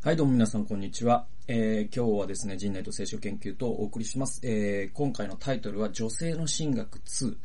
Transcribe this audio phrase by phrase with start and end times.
[0.00, 1.26] はい、どうも皆さん、こんにちは。
[1.50, 4.38] えー、今日はですね、人内と聖書研究とお送りします。
[4.44, 7.36] えー、今回のタイトルは、女性の神学2、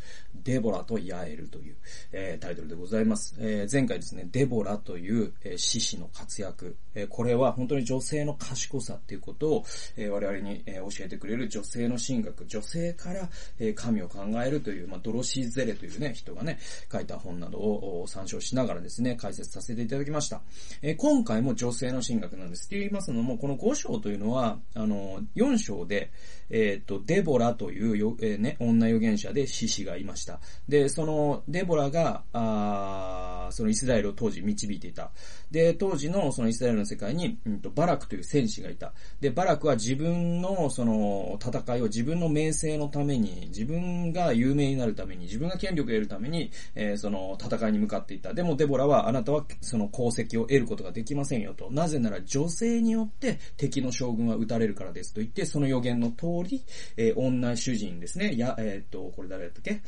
[0.44, 1.76] デボラとヤエルという、
[2.12, 3.34] えー、タイトルでございます。
[3.40, 9.66] え、前回ですね、デボラという、えー、獅子の活躍、え、これは本当に女性の賢さっていうことを、
[9.96, 16.60] え、我々に、え、教えてくれる女性の神学、女性から、え、神を考えるという、まあ、ドロシー・ゼレというね、人がね、
[16.92, 20.42] 書いた本などを参照しながらですね、解説させていただきました。
[20.82, 22.66] え、今回も女性の神学なんです。
[22.66, 26.12] って言いますのも、この5章というのは、あの、4章で、
[26.50, 30.40] えっ、ー、と、デボラというよ、えー、ね、女預言者で獅子がいました。
[30.68, 35.12] で、その、デボラが、あそのイスラエルを当時導いていた。
[35.52, 38.94] で、当時のそのイスラエルの世界に、うんと、バラクという戦士がいた。
[39.22, 48.34] で、バラクは自分のその戦いを自分の名声のために、自分が有名になるために、自分が権力を得るために、えー、その戦いに向かっていた。
[48.34, 51.70] でもデボラはあなたはその功績を得ることができませんよと。
[51.72, 56.64] なぜなら女性によって敵の将軍は撃たれるからですと言って、その予言の通り、
[56.98, 58.36] えー、女主人ですね。
[58.36, 59.82] や、えっ、ー、と、これ誰だったっけ？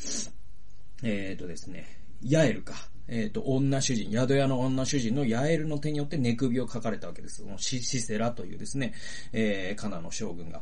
[1.04, 1.86] えっ、ー、とですね、
[2.22, 2.76] ヤエルか。
[3.08, 7.44] えっ、ー、と、女主人、宿屋の女主人のヤエルの手によって寝首をかかれたわけです。
[7.44, 8.94] このシシセラというですね、
[9.32, 10.62] えー、カナの将軍が。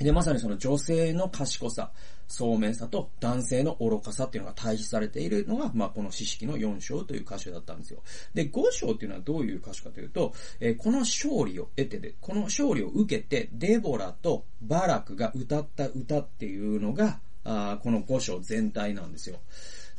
[0.00, 1.90] で、まさにその女性の賢さ、
[2.28, 8.02] 聡明さと男性の愚かさっていうのが対比されているのが、まあ、この四式の4章という歌手だったんですよ。
[8.34, 19.40] で、5章っていうのはどういう歌手かというと、えー、この勝利を得てで、この勝利を受けて、デボラとバラクが歌った歌っていうのが、あこの5章全体なんですよ。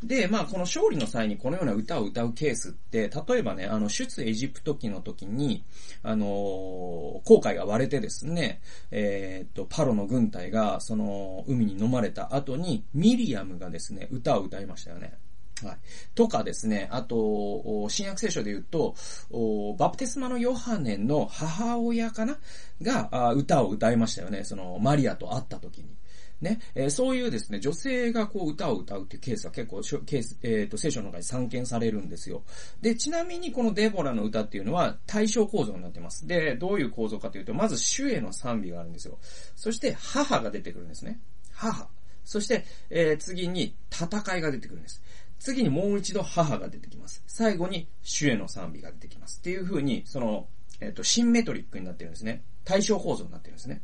[0.03, 5.65] で、まあ、この勝利の際にこのような歌を歌うケースって、例えばね、あの、出エジプト記の時に、
[6.03, 6.29] あのー、
[7.25, 15.13] 航海が割れてですね、えー、っと、パロの軍隊が、その、海に飲まれた後に、ミリアムがですね、歌を歌いましたよね。
[15.61, 15.77] はい。
[16.15, 18.95] とかですね、あと、新約聖書で言うと、
[19.77, 22.37] バプテスマのヨハネの母親かな？
[22.81, 24.45] が歌を歌いましたよね。
[24.45, 25.89] その、マリアと会った時に。
[26.41, 32.43] ね、えー、そういうですね、女性がこう歌を歌うっていうケースは結構、ケース、えっ、ー、と、聖書の中に散見されるんですよ。
[32.81, 36.27] で、ちなみにこのデボラの歌っていうのは対象構造になってます。
[36.27, 39.17] で、どういう構造かというと、まず主への賛美があるんですよ。
[39.55, 41.19] そして母が出てくるんですね。
[41.51, 41.89] 母。
[42.23, 45.01] そして、えー、次に戦いが出てくるんです。
[45.39, 47.23] 次にもう一度母が出てきます。
[47.27, 49.39] 最後に主への賛美が出てきます。
[49.39, 50.47] っていう風に、その、
[50.81, 52.43] えっ、ー、と、シンメトリックになってるんですね。
[52.65, 53.81] 対象構造になってるんですね。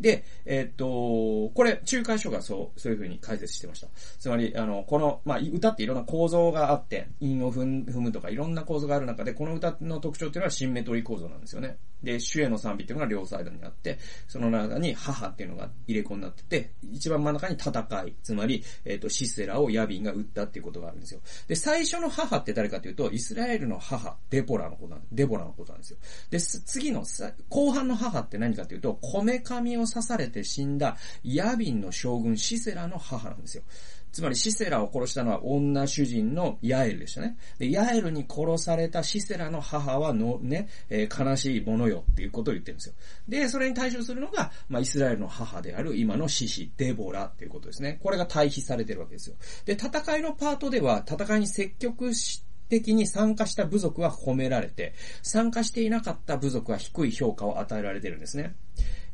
[0.00, 3.88] で、えー、っと、これ、仲介書がそう、そういう風に解説してました。
[4.18, 11.78] つまり、あの、この、まあ、歌っていろんな構造があって、韻を踏むとかいろんな構造がある中で、この歌の特徴っていうのはシンメトリー構造なんですよね。
[12.02, 13.98] で、主への賛美っていうのが両サイドにあって、
[14.28, 21.20] その中に母っていうのが入れ子になってて、一番真ん中に戦い、つまり、えっ、と、シセラをヤビンが撃ったっていうことがあるんですよ。
[21.48, 25.98] で、最初の母って誰かというと、イスラエルの母、デポラのことなんデボラのことなんですよ。
[26.30, 27.04] で、次の、
[27.48, 33.62] 後半の母って何かというと、こめかみを刺されて死んだヤビンの将軍シセラの母なんですよ。
[34.10, 37.36] つまりシセラを殺したのは女主人のヤエルでしたね。
[37.58, 42.94] で、ヤエルに殺されたシセラの母はのね、えー、悲しいものよっていうことを言ってるんですよ。
[43.28, 48.00] で、それに対処するのが、まあ、イスラエルの母である今の獅子、デボラっていうことですね。
[48.02, 49.36] これが対比されてるわけですよ。
[49.66, 58.54] で、戦いのパートでは、戦いに積極し的に参加した部族は褒められて、参加していなかった部族は低い評価を与えられてるんですね。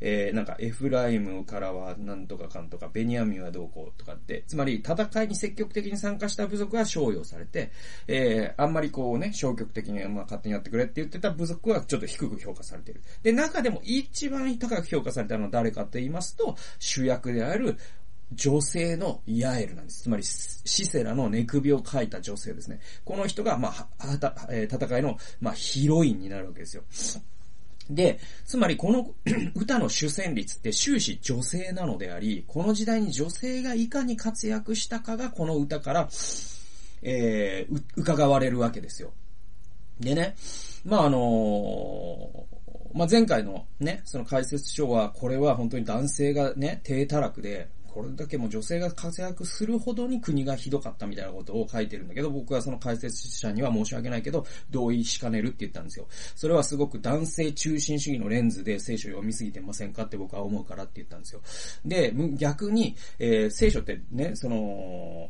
[0.01, 7.71] えー、なんか、エフライムからはなんとかかんとか、ベニヤミンはどうこうとかって、つまり、戦いに積極的に参加した部族は賞与されて、
[8.07, 13.01] えー、あんまりこうね、消極的に、まあ、勝手にやってくれって言ってた部族はちょっと低く評価されてる。
[13.23, 17.77] で、中でも一番高く評価されたのは誰かと言いますと、主役である
[18.33, 20.03] 女性のヤエルなんです。
[20.03, 22.79] つまり、シセラの寝首を書いた女性ですね。
[23.03, 26.83] この人が、まあ、戦いの、まあ、ヒロインになるわけですよ。
[27.89, 29.11] で、つまりこの
[29.55, 36.09] 歌の主旋律って終始女性なのであり、この時代に女性がいかに活躍したかがこの歌から、
[37.01, 39.13] えー、伺われるわけですよ。
[39.99, 40.35] でね、
[40.83, 56.05] まあ、あのー、まあ、前回のね、その解説書は、これは本当に男性がね、低たらくで、これだけも女性が活躍するほどに国がひどかったみたいなことを書いてるんだけど、僕はその解説者には申し訳ないけど、同意しかねるって言ったんですよ。
[56.35, 61.41] それはすごく男性中心主義のレンズで聖書読みすぎてませんかって僕は思うからって言ったんですよ。
[61.85, 65.29] で、逆に、えー、聖書ってね、その、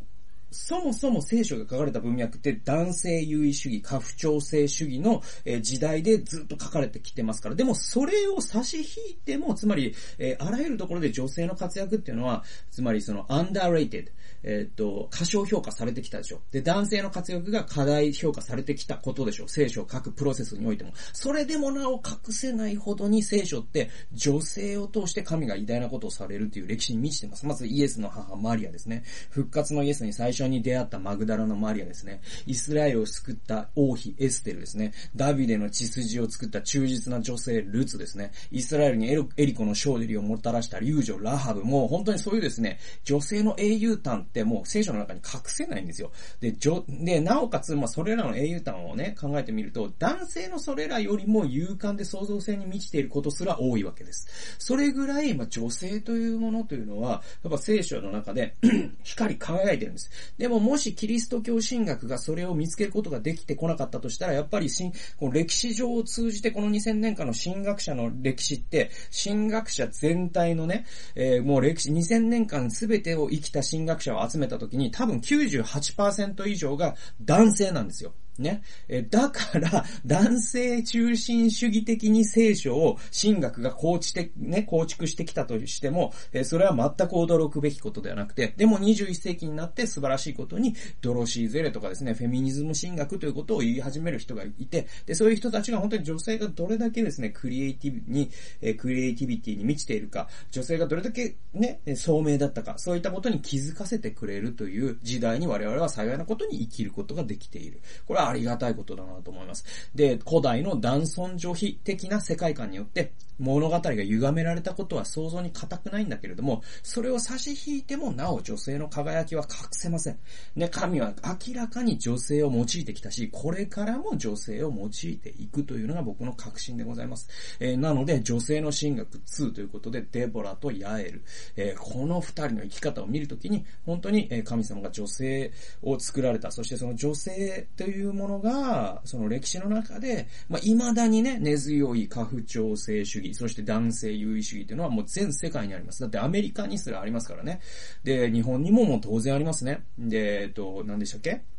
[0.56, 5.22] そもそも聖書が書かれた文脈って男性優位主義、家父長制主義の
[5.62, 14.07] 時代でずっと書かれてきてますから、でもそれを差し引いても、つまり、えあらゆるところで女性の活躍っていうのは、つまりその underrated、
[14.44, 16.40] えっ、と、過小評価されてきたでしょ。
[16.52, 19.48] で、男性の活躍が過大評価されてきたことでしょ。
[19.48, 20.94] 聖書を書くプロセスにおいても。
[21.13, 27.46] それでもなお隠せないほどに聖書って女性を通して神が偉大なことをされるという歴史に満ちてます。
[27.46, 29.04] まずイエスの母マリアですね。
[29.31, 32.22] 復活のイエスに最初に出会ったマグダラのマリアですね。
[32.46, 34.94] イスラエルを救った王妃エステルですね。
[35.16, 38.32] ダビデの血筋を作った忠実な女性ルツですね。
[38.52, 41.64] イスラエルにエリコの勝利をもたらした竜女ラハブ。
[41.64, 46.12] もう本当にそういうですね、女性の英雄譚ってもう聖書の中に隠せないんですよ。
[46.40, 46.56] で、
[46.90, 54.56] で、なおかつ、まあ、それらの英雄譚をね、考えてみると、男性のそれらよりも勇敢で創造性に満ちていることすら多いわけです。
[54.60, 58.56] それぐらい、まあ、女性というものというのは、やっぱ聖書の中で
[59.04, 60.12] 光り輝いてるんです。
[60.38, 64.70] でも、もしキリスト教神学がそれを見つけることができてこなかったとしたら、やっぱり
[65.18, 68.92] この歴史上を通じてこの2000年間の神学者の歴史って、
[69.24, 70.86] 神学者全体のね、
[71.16, 78.14] えー、もう歴史、2000年間全てを生きた神学者を集めた時に、多分98%以上が男性なんですよ。
[78.40, 78.64] ね。
[78.88, 98.30] え、だから、男性中心主義的に聖書を神学が構築ね、構築してきたとしても、え、それは全く驚くべきことではなくて、でも21世紀になって素晴らしいことに、ドロシーゼレとかですね、フェミニズム神学ということを言い始める人がいて、で、そういう人たちが本当に女性がどれだけですね、クリエイティブに、
[98.62, 107.82] え、クリエイティビティに満ちているか、女性がどれだけね、聡明だったか、そういったことに気づかせてくれるという時代に我々は幸いなことに生きることができている。
[108.06, 109.66] これありがたいことだなと思います。
[109.95, 120.20] で、古代の男尊女卑的な世界観によって物語が歪められたことは想像に固くないんだけれども、それを差し引いてもなお女性の輝きは隠せません。
[120.56, 121.14] ね、神は
[121.48, 127.28] 明らかに女性を用いてきたし、これからも女性を用いていくというのが僕の確信でございます。
[127.60, 131.24] えー、なので、女性の神学2ということで、デボラとヤエル、
[131.56, 135.52] えー、この二人の生き方を見るときに、本当に神様が女性
[135.82, 146.01] を作られた、そしてその女性というものが、その歴史の中で、まあ、未だにね、根強い家父長制主義、そして男性優位主義というのはもう全世界にあります。
[146.01, 147.60] だってアメリカにすらありますからね。
[148.04, 149.86] で、日本にももう当然ありますね。
[149.98, 151.55] で、えっと、何でしたっけ？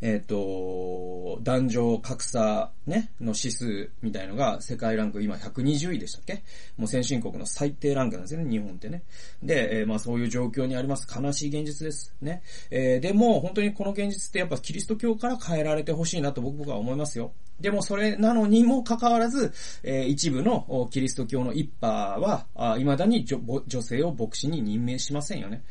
[0.00, 6.42] えっ、ー、と、男女格差ね、の指数みたいのが世界ランク今120位でしたっけ？
[6.76, 9.02] もう先進国の最低ランクなんですよね、日本ってね。
[9.42, 11.06] で、えー、まあそういう状況にあります。
[11.12, 12.14] 悲しい現実です。
[12.20, 12.42] ね。
[12.70, 17.32] えー、でも本当にこの現実ってやっぱキリスト教から変えられてほしいなと僕は思いますよ。
[17.60, 19.52] でもそれなのにもかかわらず、
[19.82, 25.62] えー、一部のキリスト教の一派は、あ未だに女性を牧師に任命しませんよね。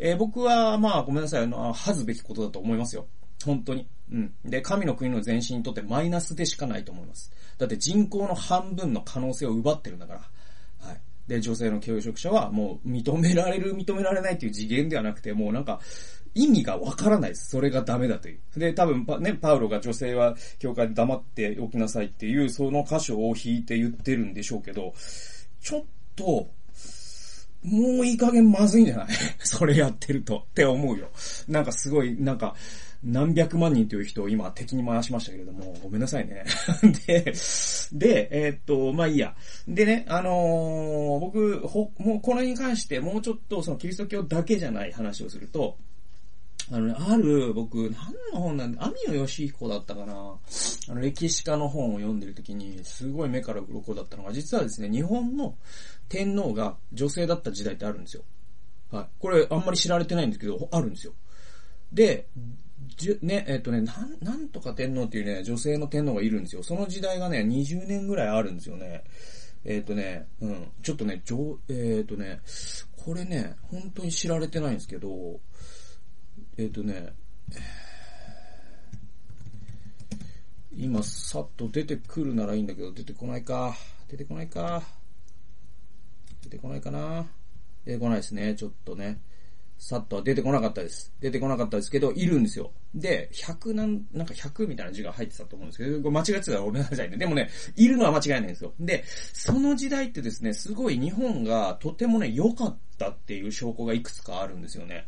[0.00, 3.06] えー、僕は、まあ、ごめんなさい、あの、恥ずべきことだと思いますよ。
[3.44, 3.86] 本当に。
[4.10, 4.32] うん。
[4.44, 7.30] で、神の国の前進にとってマイナスでしかないと思います。
[7.58, 10.20] だって人口の半分の可能性を奪ってるんだから。
[10.88, 11.00] はい。
[11.28, 15.80] で、女性の教職者はもう認められる、認められないっていう次元ではなくて、もうなんか、
[16.34, 17.50] 意味がわからないです。
[17.50, 18.40] それがダメだという。
[18.58, 24.94] で、多分、ね、パウロが女性は教会で黙っておきなさいっていう、その箇所を引いて言ってるんでしょうけど、
[25.60, 26.48] ちょっと、
[27.64, 29.08] もういい加減まずいんじゃない？
[29.40, 31.10] それやってるとって思うよ。
[31.48, 32.54] なんかすごい、なんか、
[33.04, 36.44] 何百万人という人を今敵に回しましたけれども、ごめんなさいね。
[37.06, 37.32] で、
[37.92, 39.36] で、えー、っと、まあいいや。
[39.68, 45.76] でね、あのー、僕、ほ、もうこれに関してもうちょっとそのキリスト教だけじゃない話をすると、
[46.70, 47.92] あのね、ある、僕、何
[48.32, 55.56] の本なんで、網野義彦だったかなあの、歴史家の本を読んでる時に、すごい目から鱗だったのが、実はですね、日本の
[56.10, 58.22] 天皇が女性だった時代ってあるんですよ。
[58.90, 59.06] はい。
[59.18, 61.14] これ、あんまり知られてないんですけど、あるんですよ。
[61.90, 62.26] で、
[62.96, 66.62] じゅ、ね、えっとね、なん、なんとか天皇っていうね、女性の天皇がいるんですよ。
[66.62, 69.04] その時代がね、20年ぐらいあるんですよね。
[69.64, 72.40] えっ、とね、うん、ちょっとね、上、えっ、とね、
[72.96, 75.40] これね、本当に知られてないんですけど、
[76.56, 77.12] えっ、とね、
[80.72, 83.74] 今、さっと出てくるならいいんだけど、出てこないか。
[84.08, 84.82] 出てこないか。
[86.42, 87.26] 出てこないかな。
[87.84, 89.20] 出てこないですね、ちょっとね。
[89.78, 91.12] さっとは出てこなかったです。
[91.20, 92.72] 出てこなかったですけど、いるんですよ。
[92.94, 97.16] で、100なん、なんか100みたいな字が入ってたと思うんですけど、これ間違ってたらごめんなさいね。
[97.16, 98.74] でもね、いるのは間違いないんですよ。
[98.80, 105.06] で、その時代ってですね、すごい日本がとてもね、良かったっていう証拠がいくつかあるんですよね。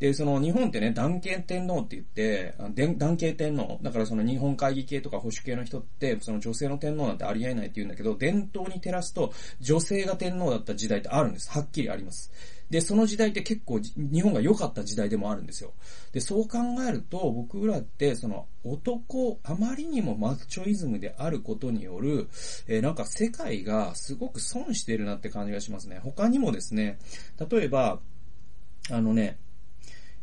[0.00, 2.54] で、その日本ってね、男系天皇って言って、
[2.96, 3.78] 男系天皇。
[3.82, 11.50] だからその日本会議系とか保守系の人って、その女性の天皇なんてありえないって言うんだけど、伝統に照らすと、女性が天皇だった時代ってあるんです。
[11.50, 12.30] はっきりあります。
[12.70, 15.72] で、その時代って結構日本が良かった時代でもあるんですよ。
[16.12, 22.28] で、そう考えると、僕らって、その男、あまりにもマッチョイズムであることによる、
[22.66, 26.00] えー、なんか世界がすごく損してるなって感じがしますね。
[26.02, 26.98] 他にもですね、
[27.50, 28.00] 例えば、
[28.90, 29.38] あのね、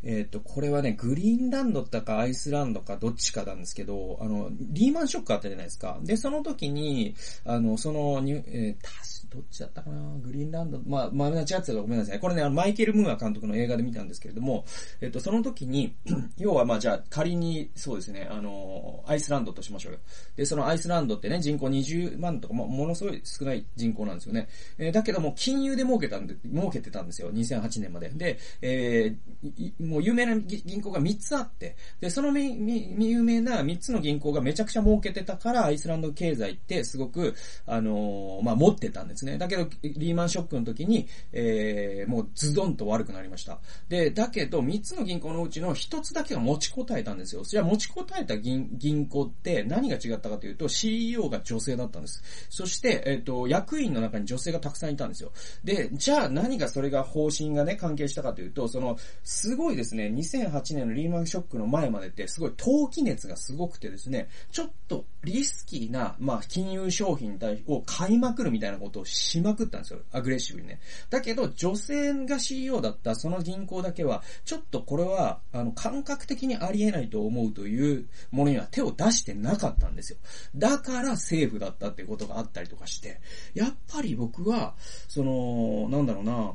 [0.06, 5.98] えっ、ー、と、これはね、グリーンランドだかアイスランドかどっちかなんですけど、あの、リーマンショックあったじゃないですか。
[6.04, 10.02] で、その時に、あの、その、えー、どっちだったかな？
[10.24, 12.20] グリーンランド、まあ、まあ、間違ってたらごめんなさい。
[12.20, 14.66] これね、マイケル・ムーア監督の映画で見たんですけれども、
[15.02, 15.94] えっと、その時に、
[16.38, 20.00] 要はまあ、じゃあ、仮に、そうですね、あの、アイスランドとしましょうよ。
[20.36, 24.48] で、そのアイスランドってね、人口20万とか、もものすごい少ない人口なんですよね。
[24.78, 27.32] えー、だけども、金融で儲けたんで、儲けてたんですよ。
[27.34, 28.10] 2008年まで。
[28.10, 37.34] で、えー、もう有名な銀行が3つあって、で、そのみ、み、有名な3つの銀行がめちゃくちゃ儲けてたから、アイスランド経済ってすごく、
[37.66, 39.38] あのー、まあ、持ってたんですね。
[39.38, 43.60] だけど、リーマンショックの時に、えー、もうズドンと悪くなりました。
[43.88, 47.44] で、だけど、3つの銀行のうちの1つだけが持ちこたえたんですよ。
[47.44, 52.22] じゃあ持ちこたえた銀銀行って何が違ったかというと、CEO が女性だったんです。
[52.50, 55.32] そして、えっ、ー、と、役員の中に女性がたくさんいたんですよ。
[55.64, 70.00] で、じゃあ何がそれが方針がね、関係したかというと、その、すごいですですね、2008年のリーマンショックの前までって、すごい投機熱がすごくてですね、ちょっとリスキーな、まあ、金融商品を買いまくるみたいなことをしまくったんですよ。
[70.12, 70.80] アグレッシブにね。
[71.10, 80.18] だけど、女性が CEO だったその銀行だけは、ちょっとこれは、あの、感覚的にありえないと思うというものには手を出してなかったんですよ。
[80.56, 83.22] だからセーフだったっていうことがあったりとかして、
[83.54, 84.76] やっぱり僕は、
[85.08, 86.54] その、なんだろうな、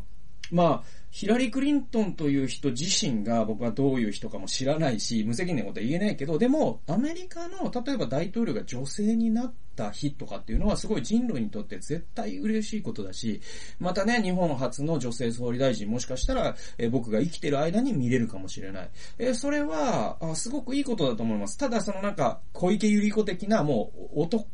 [0.51, 13.41] まあ、ヒラリー・クリントンという人自身が僕はどういう人かも知らないし、無責任なことは言えないけど、でも、アメリカの、例えば大統領が女性になった日とかっていうのはすごい人類にとって絶対嬉しいことだし、
[13.81, 18.91] またね、日本初の女性総理大臣もしかしたら、え、僕が生きてる間に見れるかもしれない。
[19.19, 21.59] え、それは、すごくいいことだと思います。
[21.59, 24.47] ただそのなんか、小池百合子的なもう男、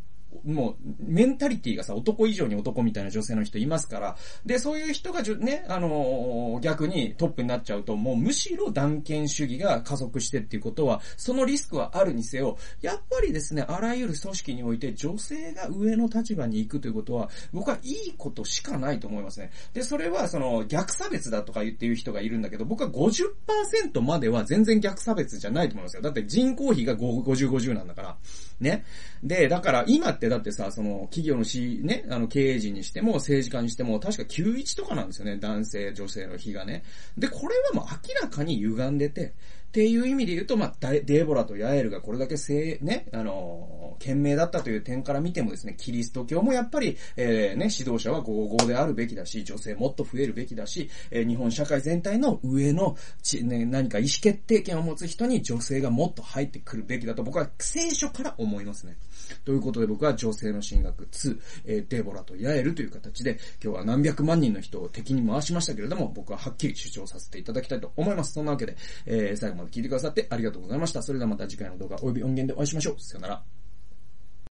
[0.44, 19.50] もう、メンタリティがさ、男以上に男みたいな女性の人いますから、で、そういう人がじゅ、ね、あのー、逆にトップになっちゃうと、もうむしろ断権主義が加速してっていうことは、そのリスクはあるにせよ、やっぱりですね、あらゆる組織において女性が上の立場に行くということは、僕はいいことしかないと思いますね。
[19.74, 26.02] で、それはその逆差別だとか言っていう人がいるんだけど、僕は50%までは全然逆差別じゃないと思いますよ。
[26.02, 28.16] だって人口比が50、50なんだから。
[28.60, 28.84] ね。
[29.22, 35.36] で、だから今ってだってさ、その企業のし、ね、あの経営陣にしても政治家にしても確か91とかなんですよね。
[35.36, 36.82] 男性、女性の比がね。
[37.16, 39.34] で、これはもう明らかに歪んでて、
[39.76, 58.96] っていう意味で言うと、まあ、デーボラとヤエルがこれだけせね、あのー、賢明だったという点から見てもですね、キリスト教もやっぱり、えー、ね、指導者は合々であるべきだし、女性もっと増えるべきだし、えー、日本社会全体の上の、ち、ね、何か意思決定権を持つ人に女性がもっと入ってくるべきだと僕は聖書から思いますね。
[59.44, 68.32] ということで僕は女性の進学2、えー、デーボラとヤエルという形で、今日は何百万人の人を敵に回しましたけれども、僕ははっきり主張させていただきたいと思います。
[68.32, 71.02] そんなわけで、えー、最後まで聞いてくださってありがとうございました。
[71.02, 72.94] それではまた次回の動画及び音源でお会いしましょう。
[72.98, 73.55] さよなら。